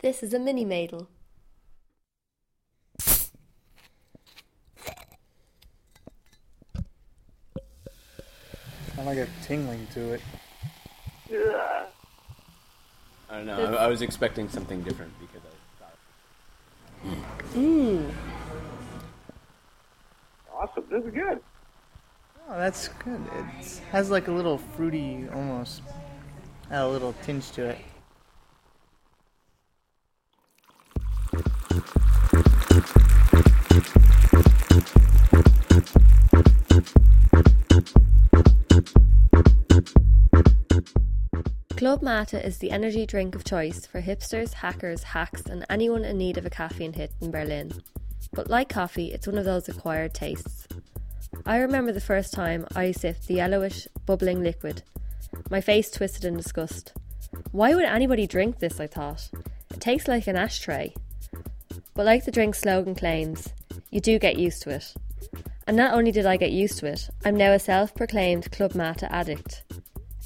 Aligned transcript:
This 0.00 0.22
is 0.22 0.32
a 0.32 0.38
mini 0.38 0.64
Mädel. 0.64 1.08
I 8.96 9.02
like 9.04 9.18
a 9.18 9.26
tingling 9.42 9.88
to 9.94 10.14
it. 10.14 10.20
I 13.28 13.36
don't 13.38 13.46
know. 13.46 13.76
I, 13.76 13.84
I 13.84 13.86
was 13.88 14.00
expecting 14.02 14.48
something 14.48 14.82
different 14.82 15.12
because 15.18 15.42
I 15.44 15.50
thought. 15.82 17.54
Mmm. 17.54 18.10
Awesome. 20.54 20.84
This 20.90 21.04
is 21.04 21.12
good. 21.12 21.40
Oh, 22.48 22.56
that's 22.56 22.88
good. 22.88 23.20
It 23.34 23.80
has 23.90 24.10
like 24.10 24.28
a 24.28 24.32
little 24.32 24.58
fruity, 24.58 25.26
almost, 25.34 25.82
a 26.70 26.86
little 26.86 27.14
tinge 27.24 27.50
to 27.52 27.64
it. 27.64 27.78
Club 41.88 42.02
Mate 42.02 42.34
is 42.34 42.58
the 42.58 42.70
energy 42.70 43.06
drink 43.06 43.34
of 43.34 43.44
choice 43.44 43.86
for 43.86 44.02
hipsters, 44.02 44.52
hackers, 44.52 45.02
hacks, 45.02 45.46
and 45.46 45.64
anyone 45.70 46.04
in 46.04 46.18
need 46.18 46.36
of 46.36 46.44
a 46.44 46.50
caffeine 46.50 46.92
hit 46.92 47.12
in 47.22 47.30
Berlin. 47.30 47.72
But 48.34 48.50
like 48.50 48.68
coffee, 48.68 49.10
it's 49.10 49.26
one 49.26 49.38
of 49.38 49.46
those 49.46 49.70
acquired 49.70 50.12
tastes. 50.12 50.68
I 51.46 51.56
remember 51.56 51.92
the 51.92 51.98
first 52.02 52.34
time 52.34 52.66
I 52.76 52.92
sipped 52.92 53.26
the 53.26 53.36
yellowish, 53.36 53.88
bubbling 54.04 54.42
liquid. 54.42 54.82
My 55.48 55.62
face 55.62 55.90
twisted 55.90 56.26
in 56.26 56.36
disgust. 56.36 56.92
Why 57.52 57.74
would 57.74 57.86
anybody 57.86 58.26
drink 58.26 58.58
this? 58.58 58.78
I 58.78 58.86
thought. 58.86 59.30
It 59.70 59.80
tastes 59.80 60.08
like 60.08 60.26
an 60.26 60.36
ashtray. 60.36 60.92
But 61.94 62.04
like 62.04 62.26
the 62.26 62.30
drink's 62.30 62.60
slogan 62.60 62.96
claims, 62.96 63.54
you 63.90 64.02
do 64.02 64.18
get 64.18 64.38
used 64.38 64.60
to 64.64 64.70
it. 64.72 64.92
And 65.66 65.74
not 65.74 65.94
only 65.94 66.12
did 66.12 66.26
I 66.26 66.36
get 66.36 66.52
used 66.52 66.80
to 66.80 66.86
it, 66.86 67.08
I'm 67.24 67.34
now 67.34 67.52
a 67.52 67.58
self 67.58 67.94
proclaimed 67.94 68.52
Club 68.52 68.74
Mate 68.74 69.04
addict. 69.04 69.62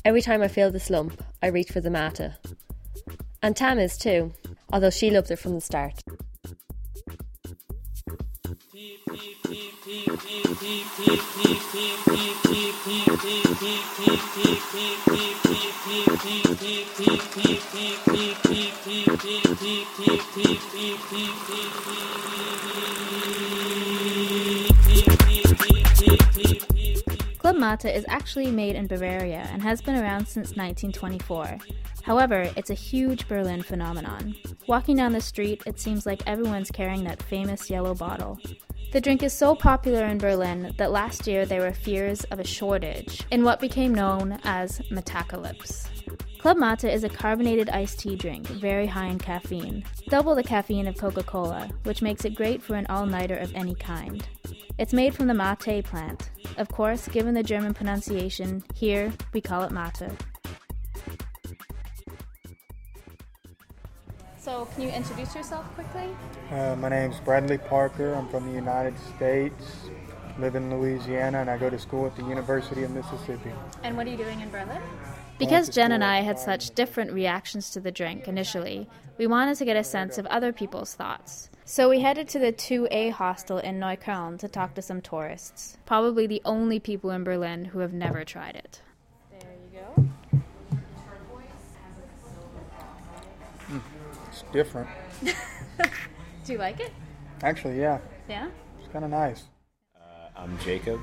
Every 0.04 0.20
time 0.20 0.42
I 0.42 0.48
feel 0.48 0.70
the 0.72 0.80
slump, 0.80 1.22
I 1.40 1.46
reach 1.46 1.70
for 1.70 1.80
the 1.80 1.90
Mate. 1.90 2.32
And 3.40 3.56
Tam 3.56 3.78
is 3.78 3.96
too, 3.96 4.32
although 4.72 4.90
she 4.90 5.10
loves 5.10 5.30
it 5.30 5.38
from 5.38 5.54
the 5.54 5.60
start. 5.60 6.02
Mate 27.62 27.84
is 27.84 28.04
actually 28.08 28.50
made 28.50 28.74
in 28.74 28.88
Bavaria 28.88 29.48
and 29.52 29.62
has 29.62 29.80
been 29.80 29.94
around 29.94 30.26
since 30.26 30.56
1924. 30.56 31.58
However, 32.02 32.50
it's 32.56 32.70
a 32.70 32.74
huge 32.74 33.28
Berlin 33.28 33.62
phenomenon. 33.62 34.34
Walking 34.66 34.96
down 34.96 35.12
the 35.12 35.20
street, 35.20 35.62
it 35.64 35.78
seems 35.78 36.04
like 36.04 36.24
everyone's 36.26 36.72
carrying 36.72 37.04
that 37.04 37.22
famous 37.22 37.70
yellow 37.70 37.94
bottle. 37.94 38.40
The 38.92 39.00
drink 39.00 39.22
is 39.22 39.32
so 39.32 39.54
popular 39.54 40.06
in 40.06 40.18
Berlin 40.18 40.74
that 40.76 40.90
last 40.90 41.28
year 41.28 41.46
there 41.46 41.60
were 41.60 41.72
fears 41.72 42.24
of 42.24 42.40
a 42.40 42.44
shortage 42.44 43.22
in 43.30 43.44
what 43.44 43.60
became 43.60 43.94
known 43.94 44.40
as 44.42 44.80
Metacalypse. 44.90 45.86
Club 46.40 46.56
Mate 46.56 46.92
is 46.92 47.04
a 47.04 47.08
carbonated 47.08 47.70
iced 47.70 48.00
tea 48.00 48.16
drink, 48.16 48.44
very 48.48 48.88
high 48.88 49.06
in 49.06 49.20
caffeine, 49.20 49.84
double 50.08 50.34
the 50.34 50.42
caffeine 50.42 50.88
of 50.88 50.96
Coca 50.96 51.22
Cola, 51.22 51.70
which 51.84 52.02
makes 52.02 52.24
it 52.24 52.34
great 52.34 52.60
for 52.60 52.74
an 52.74 52.86
all 52.88 53.06
nighter 53.06 53.36
of 53.36 53.54
any 53.54 53.76
kind. 53.76 54.26
It's 54.78 54.92
made 54.92 55.14
from 55.14 55.26
the 55.26 55.34
mate 55.34 55.84
plant. 55.84 56.30
Of 56.56 56.68
course, 56.68 57.06
given 57.08 57.34
the 57.34 57.42
German 57.42 57.74
pronunciation, 57.74 58.64
here 58.74 59.12
we 59.32 59.40
call 59.40 59.62
it 59.62 59.70
mate. 59.70 60.10
So, 64.38 64.66
can 64.74 64.82
you 64.82 64.88
introduce 64.88 65.34
yourself 65.34 65.64
quickly? 65.74 66.08
Uh, 66.50 66.74
my 66.76 66.88
name's 66.88 67.20
Bradley 67.20 67.58
Parker. 67.58 68.14
I'm 68.14 68.28
from 68.28 68.46
the 68.46 68.52
United 68.52 68.94
States. 69.14 69.90
Live 70.38 70.56
in 70.56 70.70
Louisiana, 70.70 71.42
and 71.42 71.50
I 71.50 71.58
go 71.58 71.68
to 71.68 71.78
school 71.78 72.06
at 72.06 72.16
the 72.16 72.24
University 72.24 72.82
of 72.82 72.90
Mississippi. 72.90 73.52
And 73.82 73.96
what 73.96 74.06
are 74.06 74.10
you 74.10 74.16
doing 74.16 74.40
in 74.40 74.50
Berlin? 74.50 74.80
Because 75.42 75.68
Jen 75.68 75.90
and 75.90 76.04
I 76.04 76.20
had 76.20 76.38
such 76.38 76.70
different 76.70 77.10
reactions 77.12 77.70
to 77.70 77.80
the 77.80 77.90
drink 77.90 78.28
initially, 78.28 78.86
we 79.18 79.26
wanted 79.26 79.56
to 79.56 79.64
get 79.64 79.76
a 79.76 79.82
sense 79.82 80.16
of 80.16 80.24
other 80.26 80.52
people's 80.52 80.94
thoughts. 80.94 81.50
So 81.64 81.88
we 81.90 81.98
headed 81.98 82.28
to 82.28 82.38
the 82.38 82.52
2A 82.52 83.10
hostel 83.10 83.58
in 83.58 83.80
Neukölln 83.80 84.38
to 84.38 84.46
talk 84.46 84.74
to 84.74 84.82
some 84.82 85.00
tourists, 85.00 85.78
probably 85.84 86.28
the 86.28 86.42
only 86.44 86.78
people 86.78 87.10
in 87.10 87.24
Berlin 87.24 87.64
who 87.64 87.80
have 87.80 87.92
never 87.92 88.24
tried 88.24 88.54
it. 88.54 88.82
There 89.40 89.50
you 89.72 89.80
go. 89.80 90.38
Hmm, 93.66 93.78
it's 94.30 94.44
different. 94.52 94.88
Do 96.44 96.52
you 96.52 96.58
like 96.58 96.78
it? 96.78 96.92
Actually, 97.42 97.80
yeah, 97.80 97.98
Yeah? 98.28 98.48
it's 98.78 98.92
kind 98.92 99.04
of 99.04 99.10
nice. 99.10 99.42
Uh, 99.96 100.28
I'm 100.36 100.56
Jacob 100.60 101.00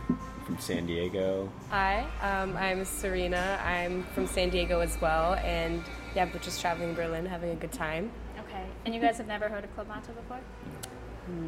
from 0.50 0.60
San 0.60 0.88
Diego. 0.88 1.48
Hi, 1.70 2.08
um, 2.24 2.58
I'm 2.58 2.84
Serena. 2.84 3.60
I'm 3.64 4.04
from 4.16 4.26
San 4.26 4.50
Diego 4.50 4.80
as 4.80 5.00
well, 5.00 5.36
and 5.36 5.84
yeah, 6.16 6.26
we're 6.26 6.40
just 6.40 6.60
traveling 6.60 6.96
Berlin, 6.96 7.28
having 7.28 7.52
a 7.52 7.56
good 7.56 7.72
time. 7.72 8.12
Okay. 8.48 8.66
And 8.84 8.96
you 8.96 9.00
guys 9.00 9.18
have 9.18 9.28
never 9.28 9.48
heard 9.48 9.64
of 9.64 9.72
Club 9.76 9.88
Mate 9.88 10.08
before? 10.08 10.40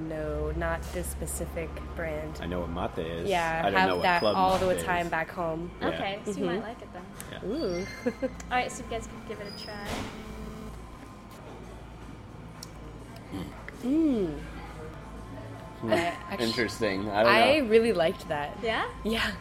No, 0.07 0.51
not 0.51 0.84
this 0.94 1.07
specific 1.07 1.67
brand. 1.95 2.38
I 2.44 2.45
know 2.45 2.59
what 2.59 2.95
mate 2.95 3.07
is. 3.07 3.28
Yeah, 3.28 3.63
I 3.66 3.72
don't 3.72 3.79
have 3.79 3.89
know 3.89 3.95
what 3.95 4.03
that 4.03 4.19
club 4.19 4.35
all 4.35 4.59
the 4.59 4.67
mate 4.67 4.78
is. 4.78 4.84
time 4.84 5.09
back 5.09 5.31
home. 5.31 5.72
Yeah. 5.81 5.88
Okay, 5.88 6.19
so 6.23 6.31
you 6.33 6.45
might 6.45 6.62
like 6.62 6.79
it 6.83 6.89
then. 6.94 7.50
Ooh. 7.50 7.88
Alright, 8.51 8.72
so 8.72 8.83
you 8.83 8.89
guys 8.91 9.07
can 9.07 9.19
give 9.28 9.39
it 9.39 9.51
a 9.51 9.63
try. 9.63 9.88
mm. 13.83 14.38
Hmm. 15.81 16.42
Interesting. 16.42 17.09
I 17.09 17.24
don't 17.24 17.31
I 17.34 17.59
know. 17.59 17.66
really 17.68 17.94
liked 17.94 18.28
that. 18.30 18.58
Yeah? 18.64 18.86
Yeah. 19.03 19.31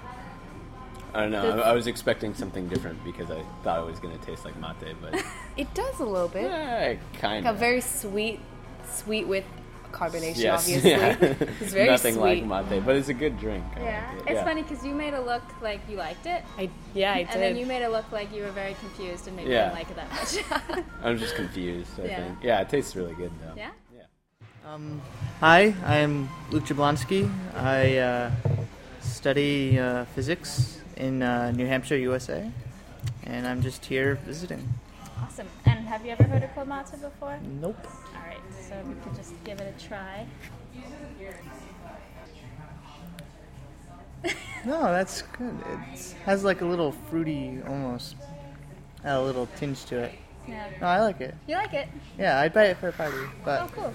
I 1.15 1.21
don't 1.23 1.33
know. 1.33 1.57
The- 1.57 1.63
I, 1.65 1.71
I 1.71 1.73
was 1.73 1.87
expecting 1.87 2.35
something 2.35 2.69
different 2.69 3.03
because 3.05 3.31
I 3.31 3.43
thought 3.63 3.81
it 3.87 3.91
was 3.91 3.99
going 3.99 4.17
to 4.19 4.25
taste 4.25 4.45
like 4.45 4.57
mate, 4.59 4.95
but 5.01 5.23
It 5.57 5.73
does 5.75 5.99
a 6.01 6.05
little 6.05 6.29
bit. 6.29 6.45
Yeah, 6.45 6.95
kind 7.19 7.45
Like 7.45 7.51
of. 7.53 7.57
a 7.57 7.59
very 7.59 7.81
sweet, 7.81 8.41
sweet 8.89 9.27
with 9.27 9.45
carbonation, 9.93 10.37
yes, 10.39 10.61
obviously. 10.61 10.91
yeah. 10.91 11.17
It's 11.61 11.73
very 11.73 11.89
Nothing 11.89 12.15
sweet. 12.15 12.45
like 12.47 12.69
mate, 12.71 12.87
but 12.87 12.95
it's 12.95 13.09
a 13.09 13.15
good 13.15 13.41
drink. 13.41 13.65
Yeah. 13.77 14.07
like 14.13 14.19
it. 14.19 14.31
It's 14.31 14.37
yeah. 14.37 14.45
funny 14.45 14.63
because 14.63 14.87
you 14.87 14.95
made 14.95 15.15
it 15.15 15.27
look 15.27 15.43
like 15.61 15.81
you 15.91 15.97
liked 15.97 16.27
it. 16.27 16.45
I 16.57 16.71
yeah, 16.95 17.13
I 17.13 17.25
did. 17.25 17.31
and 17.33 17.43
then 17.43 17.57
you 17.57 17.67
made 17.67 17.83
it 17.83 17.89
look 17.91 18.11
like 18.13 18.33
you 18.33 18.43
were 18.45 18.53
very 18.53 18.75
confused 18.75 19.27
and 19.27 19.35
maybe 19.37 19.51
Yeah. 19.51 19.65
didn't 19.65 19.75
like 19.75 19.91
it 19.91 19.97
that 19.97 20.77
much. 20.79 20.85
I'm 21.03 21.19
just 21.19 21.35
confused. 21.35 21.91
I 21.99 22.05
Yeah. 22.05 22.17
think. 22.29 22.39
Yeah, 22.45 22.61
it 22.61 22.69
tastes 22.69 22.95
really 22.95 23.15
good 23.15 23.33
though. 23.43 23.55
yeah? 23.57 23.71
Um, 24.65 25.01
hi, 25.41 25.75
I'm 25.87 26.29
Luke 26.51 26.65
Jablonski. 26.65 27.31
I 27.57 27.97
uh, 27.97 28.31
study 29.01 29.79
uh, 29.79 30.05
physics 30.05 30.81
in 30.99 31.23
uh, 31.23 31.51
New 31.53 31.67
Hampshire, 31.67 31.97
USA, 31.97 32.51
and 33.25 33.47
I'm 33.47 33.63
just 33.63 33.87
here 33.87 34.17
visiting. 34.27 34.69
Awesome. 35.19 35.47
And 35.65 35.87
have 35.87 36.05
you 36.05 36.13
ever 36.13 36.25
heard 36.25 36.43
of 36.43 36.69
Mate 36.69 37.01
before? 37.01 37.39
Nope. 37.61 37.87
Alright, 38.15 38.37
so 38.69 38.75
we 38.87 38.95
could 39.03 39.17
just 39.17 39.33
give 39.45 39.61
it 39.61 39.75
a 39.75 39.89
try. 39.89 40.27
No, 44.67 44.83
that's 44.83 45.23
good. 45.23 45.59
It 45.95 46.15
has 46.27 46.45
like 46.45 46.61
a 46.61 46.67
little 46.67 46.93
fruity, 47.09 47.59
almost, 47.67 48.15
a 49.05 49.19
little 49.21 49.49
tinge 49.57 49.87
to 49.87 50.01
it. 50.01 50.13
Yeah. 50.47 50.67
No, 50.83 50.87
I 50.87 51.01
like 51.01 51.23
it. 51.23 51.35
You 51.47 51.55
like 51.55 51.73
it? 51.73 51.89
Yeah, 52.19 52.41
I'd 52.41 52.53
buy 52.53 52.65
it 52.65 52.77
for 52.77 52.89
a 52.89 52.93
party, 52.93 53.17
But 53.43 53.63
Oh, 53.63 53.71
but 53.75 53.95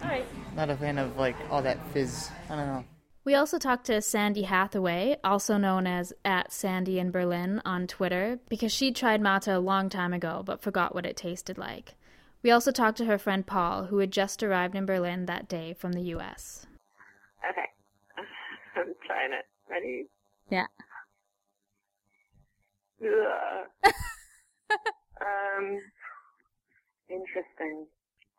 cool. 0.00 0.10
Alright. 0.10 0.26
not 0.56 0.70
a 0.70 0.76
fan 0.76 0.98
of 0.98 1.16
like 1.16 1.36
all 1.50 1.62
that 1.62 1.78
fizz. 1.92 2.30
I 2.50 2.56
don't 2.56 2.66
know. 2.66 2.84
We 3.24 3.34
also 3.34 3.58
talked 3.58 3.84
to 3.86 4.00
Sandy 4.00 4.42
Hathaway, 4.44 5.18
also 5.22 5.58
known 5.58 5.86
as 5.86 6.14
at 6.24 6.50
Sandy 6.50 6.98
in 6.98 7.10
Berlin 7.10 7.60
on 7.64 7.86
Twitter, 7.86 8.38
because 8.48 8.72
she 8.72 8.90
tried 8.90 9.20
mate 9.20 9.46
a 9.46 9.58
long 9.58 9.90
time 9.90 10.14
ago 10.14 10.42
but 10.44 10.62
forgot 10.62 10.94
what 10.94 11.04
it 11.04 11.16
tasted 11.16 11.58
like. 11.58 11.94
We 12.42 12.50
also 12.50 12.70
talked 12.70 12.96
to 12.98 13.04
her 13.04 13.18
friend 13.18 13.46
Paul, 13.46 13.86
who 13.86 13.98
had 13.98 14.12
just 14.12 14.42
arrived 14.42 14.74
in 14.74 14.86
Berlin 14.86 15.26
that 15.26 15.48
day 15.48 15.74
from 15.74 15.92
the 15.92 16.02
US. 16.14 16.66
Okay. 17.50 17.66
I'm 18.76 18.94
trying 19.06 19.32
it. 19.32 19.44
Ready? 19.68 20.06
Yeah. 20.50 20.66
Ugh. 23.02 23.92
um, 25.20 25.80
interesting. 27.10 27.86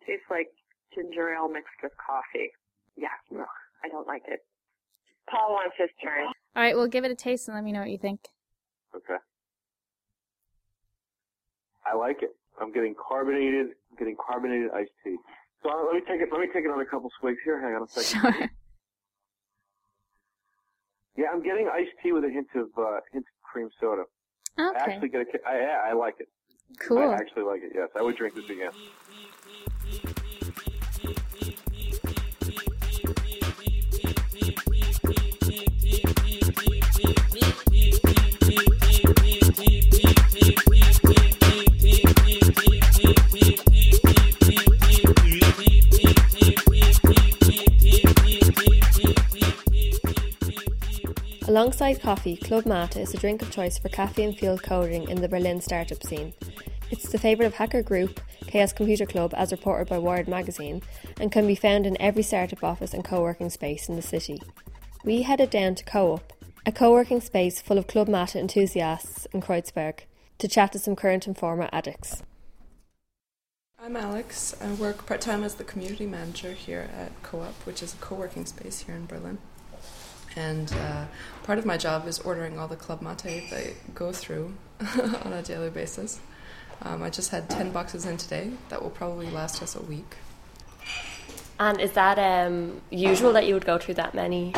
Tastes 0.06 0.26
like 0.30 0.50
ginger 0.94 1.34
ale 1.34 1.48
mixed 1.50 1.74
with 1.84 1.92
coffee. 1.98 2.50
Yeah, 2.98 3.08
ugh, 3.40 3.46
I 3.84 3.88
don't 3.90 4.08
like 4.08 4.24
it. 4.28 4.40
Paul 5.30 5.52
wants 5.54 5.76
his 5.78 5.90
turn. 6.04 6.26
All 6.56 6.64
right, 6.64 6.76
we'll 6.76 6.88
give 6.88 7.06
it 7.06 7.12
a 7.12 7.16
taste 7.16 7.48
and 7.48 7.56
let 7.56 7.64
me 7.64 7.72
know 7.72 7.80
what 7.82 7.90
you 7.90 7.98
think. 7.98 8.22
Okay. 8.96 9.18
I 11.86 11.96
like 11.96 12.22
it. 12.24 12.32
I'm 12.60 12.72
getting 12.74 12.96
carbonated, 12.96 13.68
I'm 13.92 13.98
getting 13.98 14.16
carbonated 14.20 14.72
iced 14.76 14.92
tea. 15.04 15.16
So 15.64 15.70
uh, 15.70 15.86
let 15.86 15.94
me 15.96 16.02
take 16.08 16.22
it. 16.22 16.30
Let 16.32 16.42
me 16.42 16.48
take 16.54 16.66
another 16.66 16.86
couple 16.86 17.10
swigs 17.20 17.40
here. 17.44 17.60
Hang 17.62 17.76
on 17.76 17.84
a 17.84 17.88
second. 17.88 18.22
Sure. 18.34 18.50
Yeah, 21.18 21.26
I'm 21.34 21.44
getting 21.44 21.68
iced 21.72 21.92
tea 22.02 22.14
with 22.14 22.24
a 22.24 22.30
hint 22.30 22.48
of 22.56 22.68
uh, 22.78 23.00
hint 23.12 23.26
of 23.26 23.44
cream 23.44 23.70
soda. 23.80 24.04
I 24.58 24.70
Okay. 24.70 24.78
actually 24.94 25.10
get 25.10 25.22
a. 25.22 25.26
ki- 25.26 25.44
I, 25.48 25.58
yeah, 25.60 25.78
I 25.86 25.94
like 25.94 26.16
it. 26.20 26.30
Cool. 26.80 27.00
I 27.00 27.14
actually 27.16 27.44
like 27.44 27.62
it. 27.64 27.72
Yes, 27.76 27.90
I 27.98 28.02
would 28.04 28.16
drink 28.16 28.36
this 28.36 28.46
again. 28.50 28.72
Alongside 51.60 52.02
coffee, 52.02 52.38
Club 52.38 52.66
Mate 52.66 52.96
is 52.96 53.14
a 53.14 53.18
drink 53.18 53.42
of 53.42 53.52
choice 53.52 53.78
for 53.78 53.90
caffeine 53.90 54.34
fueled 54.34 54.64
coding 54.64 55.10
in 55.10 55.20
the 55.20 55.28
Berlin 55.28 55.60
startup 55.60 56.02
scene. 56.04 56.34
It's 56.90 57.10
the 57.10 57.18
favourite 57.18 57.48
of 57.48 57.56
Hacker 57.56 57.82
Group, 57.84 58.22
Chaos 58.48 58.72
Computer 58.72 59.06
Club, 59.06 59.34
as 59.36 59.52
reported 59.52 59.90
by 59.90 59.98
Wired 59.98 60.30
magazine, 60.30 60.82
and 61.20 61.34
can 61.34 61.46
be 61.46 61.56
found 61.56 61.86
in 61.86 62.02
every 62.02 62.24
startup 62.24 62.64
office 62.64 62.94
and 62.94 63.04
co 63.04 63.22
working 63.22 63.50
space 63.50 63.90
in 63.90 63.98
the 63.98 64.02
city. 64.02 64.42
We 65.04 65.24
headed 65.24 65.50
down 65.50 65.76
to 65.76 65.84
Co 65.84 66.14
op, 66.14 66.32
a 66.66 66.72
co 66.72 66.94
working 66.94 67.20
space 67.20 67.62
full 67.62 67.78
of 67.78 67.88
Club 67.88 68.08
Mate 68.08 68.38
enthusiasts 68.38 69.28
in 69.34 69.42
Kreuzberg, 69.42 70.06
to 70.38 70.48
chat 70.48 70.72
to 70.72 70.80
some 70.80 70.96
current 70.96 71.28
and 71.28 71.38
former 71.38 71.68
addicts. 71.74 72.24
I'm 73.78 73.98
Alex. 73.98 74.56
I 74.62 74.72
work 74.72 75.06
part 75.06 75.20
time 75.20 75.44
as 75.44 75.56
the 75.56 75.66
community 75.66 76.06
manager 76.06 76.54
here 76.54 76.90
at 76.98 77.22
Co 77.22 77.42
op, 77.42 77.56
which 77.66 77.84
is 77.84 77.96
a 77.96 77.98
co 77.98 78.16
working 78.16 78.46
space 78.46 78.80
here 78.80 78.96
in 78.96 79.08
Berlin. 79.08 79.40
And 80.36 80.72
uh, 80.74 81.06
part 81.44 81.60
of 81.60 81.66
my 81.66 81.78
job 81.78 82.08
is 82.08 82.20
ordering 82.20 82.60
all 82.60 82.68
the 82.68 82.76
club 82.76 83.02
mate 83.02 83.18
they 83.50 83.76
go 83.96 84.12
through 84.12 84.54
on 85.24 85.34
a 85.34 85.42
daily 85.42 85.70
basis. 85.70 86.20
Um, 86.82 87.04
I 87.04 87.10
just 87.10 87.32
had 87.32 87.50
10 87.50 87.72
boxes 87.72 88.06
in 88.06 88.18
today. 88.18 88.52
That 88.70 88.82
will 88.82 88.90
probably 88.90 89.30
last 89.30 89.62
us 89.62 89.76
a 89.76 89.82
week. 89.82 90.16
And 91.60 91.82
is 91.82 91.92
that 91.92 92.18
um, 92.18 92.80
usual 92.90 93.34
that 93.34 93.46
you 93.46 93.54
would 93.54 93.66
go 93.66 93.78
through 93.78 93.96
that 93.96 94.14
many, 94.14 94.54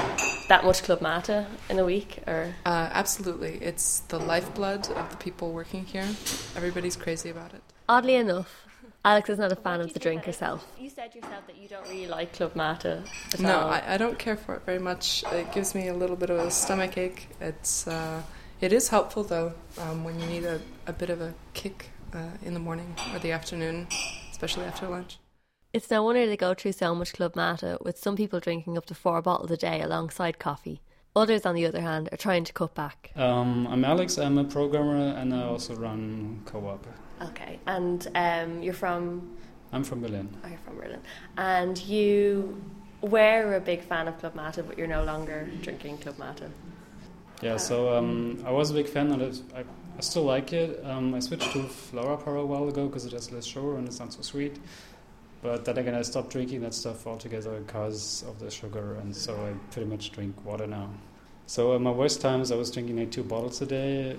that 0.50 0.64
much 0.64 0.84
Club 0.84 1.02
Mate 1.02 1.48
in 1.68 1.80
a 1.80 1.86
week? 1.86 2.20
Or 2.28 2.54
Uh, 2.64 2.90
absolutely. 2.94 3.56
It's 3.56 4.02
the 4.02 4.20
lifeblood 4.20 4.88
of 4.92 5.10
the 5.10 5.18
people 5.18 5.52
working 5.52 5.86
here. 5.86 6.08
Everybody's 6.56 6.96
crazy 6.96 7.32
about 7.32 7.56
it. 7.56 7.64
Oddly 7.90 8.16
enough, 8.16 8.68
Alex 9.04 9.30
is 9.30 9.40
not 9.40 9.52
a 9.52 9.56
fan 9.56 9.82
of 9.82 9.94
the 9.94 10.00
drink 10.00 10.26
herself. 10.26 10.68
You 10.80 10.90
said 10.90 11.16
yourself 11.16 11.48
that 11.48 11.58
you 11.58 11.68
don't 11.68 11.88
really 11.88 12.08
like 12.08 12.34
Club 12.34 12.56
Mate 12.56 12.86
at 12.86 13.40
No, 13.40 13.60
all. 13.62 13.70
I, 13.70 13.84
I 13.88 13.98
don't 13.98 14.20
care 14.20 14.38
for 14.38 14.56
it 14.56 14.62
very 14.66 14.78
much. 14.80 15.24
It 15.32 15.52
gives 15.52 15.74
me 15.74 15.88
a 15.88 15.94
little 15.94 16.16
bit 16.16 16.30
of 16.30 16.38
a 16.38 16.52
stomach 16.52 16.98
ache. 16.98 17.28
It's 17.40 17.88
uh, 17.88 18.22
it 18.60 18.72
is 18.72 18.90
helpful 18.90 19.24
though 19.24 19.54
um, 19.80 20.04
when 20.04 20.20
you 20.20 20.28
need 20.28 20.44
a, 20.44 20.62
a 20.86 20.94
bit 20.94 21.10
of 21.10 21.20
a 21.20 21.34
kick 21.54 21.90
uh, 22.14 22.30
in 22.44 22.54
the 22.54 22.60
morning 22.60 22.96
or 23.12 23.18
the 23.20 23.32
afternoon, 23.32 23.88
especially 24.32 24.66
after 24.66 24.88
lunch. 24.88 25.18
It's 25.74 25.90
no 25.90 26.04
wonder 26.04 26.28
they 26.28 26.38
go 26.38 26.54
through 26.54 26.74
so 26.74 26.94
much 26.94 27.14
Club 27.14 27.36
Mate, 27.36 27.78
with 27.82 27.98
some 27.98 28.16
people 28.16 28.40
drinking 28.40 28.78
up 28.78 28.86
to 28.88 28.94
four 28.94 29.22
bottles 29.22 29.50
a 29.52 29.58
day 29.58 29.82
alongside 29.82 30.38
coffee. 30.38 30.82
Others, 31.14 31.46
on 31.46 31.56
the 31.56 31.66
other 31.66 31.82
hand, 31.82 32.08
are 32.14 32.18
trying 32.18 32.46
to 32.46 32.54
cut 32.54 32.74
back. 32.74 33.12
Um, 33.18 33.68
I'm 33.68 33.84
Alex. 33.84 34.18
I'm 34.18 34.38
a 34.38 34.46
programmer, 34.46 35.14
and 35.18 35.34
I 35.34 35.44
also 35.44 35.76
run 35.76 36.42
co-op. 36.46 36.88
Okay, 37.22 37.60
and 37.68 38.08
um, 38.16 38.64
you're 38.64 38.74
from 38.74 39.38
I'm 39.74 39.84
from 39.84 40.02
Berlin. 40.02 40.30
oh, 40.44 40.48
you're 40.48 40.58
from 40.60 40.78
Berlin, 40.78 41.02
and 41.38 41.78
you 41.84 42.62
were 43.02 43.56
a 43.56 43.60
big 43.60 43.82
fan 43.84 44.08
of 44.08 44.18
Club 44.20 44.36
Mate, 44.36 44.64
but 44.66 44.78
you're 44.78 44.88
no 44.88 45.04
longer 45.04 45.50
drinking 45.62 45.98
Club 45.98 46.18
Mate. 46.18 46.50
Yeah, 47.42 47.58
so 47.58 47.94
um, 47.94 48.42
I 48.46 48.52
was 48.52 48.72
a 48.72 48.74
big 48.74 48.88
fan, 48.88 49.12
and 49.12 49.22
it, 49.22 49.42
I, 49.54 49.66
I 49.98 50.02
still 50.02 50.24
like 50.24 50.54
it. 50.54 50.82
Um, 50.86 51.14
I 51.14 51.20
switched 51.20 51.52
to 51.52 51.64
Flora 51.64 52.16
Power 52.16 52.38
a 52.38 52.46
while 52.46 52.70
ago 52.70 52.88
because 52.88 53.06
it 53.06 53.12
has 53.12 53.32
less 53.34 53.46
sugar 53.46 53.76
and 53.78 53.86
it's 53.88 54.00
not 54.00 54.14
so 54.14 54.22
sweet. 54.22 54.58
But 55.42 55.66
then 55.66 55.78
again, 55.78 55.96
I 55.96 56.04
stopped 56.04 56.32
drinking 56.32 56.62
that 56.62 56.74
stuff 56.74 57.08
altogether 57.08 57.60
because 57.60 58.24
of 58.28 58.40
the 58.40 58.52
sugar, 58.52 58.96
and 58.96 59.16
so 59.16 59.34
I 59.34 59.54
pretty 59.74 59.90
much 59.90 60.12
drink 60.12 60.36
water 60.46 60.68
now. 60.68 60.90
So 61.48 61.74
at 61.76 61.82
my 61.82 61.92
worst 61.92 62.22
times, 62.22 62.52
I 62.52 62.56
was 62.56 62.70
drinking 62.72 62.98
like 62.98 63.12
two 63.12 63.24
bottles 63.24 63.62
a 63.62 63.66
day, 63.66 64.18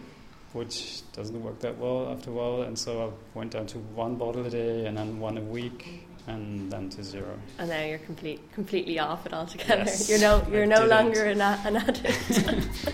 which 0.52 1.02
doesn't 1.12 1.40
work 1.42 1.60
that 1.60 1.78
well 1.78 2.10
after 2.12 2.30
a 2.30 2.32
while, 2.32 2.62
and 2.62 2.76
so 2.78 3.06
I 3.06 3.38
went 3.38 3.52
down 3.52 3.66
to 3.68 3.78
one 3.78 4.16
bottle 4.16 4.44
a 4.44 4.50
day, 4.50 4.86
and 4.86 4.98
then 4.98 5.20
one 5.20 5.38
a 5.38 5.40
week, 5.40 6.06
and 6.26 6.70
then 6.70 6.90
to 6.90 7.04
zero. 7.04 7.38
And 7.58 7.70
now 7.70 7.84
you're 7.84 7.98
complete, 7.98 8.40
completely 8.52 8.98
off 8.98 9.24
it 9.24 9.32
altogether. 9.32 9.84
Yes, 9.86 10.08
you're 10.10 10.18
no, 10.18 10.44
you're 10.50 10.64
I 10.64 10.66
no 10.66 10.80
did 10.82 10.90
longer 10.90 11.24
an, 11.24 11.40
an 11.40 11.76
addict. 11.76 12.88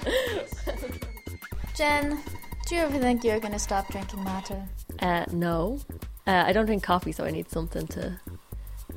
Jen, 1.76 2.18
do 2.66 2.74
you 2.74 2.82
ever 2.82 2.98
think 2.98 3.24
you're 3.24 3.40
going 3.40 3.52
to 3.52 3.58
stop 3.58 3.90
drinking 3.90 4.22
mate? 4.22 4.50
uh, 5.00 5.24
no, 5.32 5.80
uh, 6.28 6.44
I 6.46 6.52
don't 6.52 6.66
drink 6.66 6.82
coffee, 6.82 7.10
so 7.10 7.24
I 7.24 7.30
need 7.30 7.50
something 7.50 7.86
to 7.88 8.20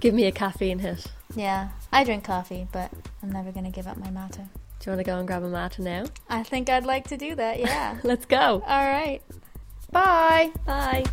give 0.02 0.14
me 0.14 0.26
a 0.26 0.32
caffeine 0.34 0.80
hit. 0.80 1.08
Yeah, 1.34 1.70
I 1.92 2.04
drink 2.04 2.26
coffee, 2.26 2.68
but 2.74 2.92
I'm 3.24 3.32
never 3.32 3.52
going 3.54 3.64
to 3.64 3.72
give 3.72 3.88
up 3.88 3.98
my 3.98 4.12
mate. 4.12 4.32
Do 4.32 4.42
you 4.86 4.92
want 4.92 5.00
to 5.00 5.04
go 5.04 5.18
and 5.18 5.26
grab 5.26 5.44
a 5.44 5.48
mate 5.48 5.80
now? 5.80 6.06
I 6.30 6.44
think 6.44 6.70
I'd 6.70 6.86
like 6.86 7.08
to 7.08 7.18
do 7.18 7.34
that, 7.36 7.60
yeah. 7.60 8.00
Let's 8.04 8.26
go. 8.26 8.62
All 8.68 8.86
right. 8.86 9.22
Bye. 9.92 10.52
Bye. 10.66 11.06